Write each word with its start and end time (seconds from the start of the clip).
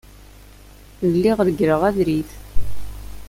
Lliɣ 1.13 1.37
reggleɣ 1.47 1.81
abrid. 1.89 2.29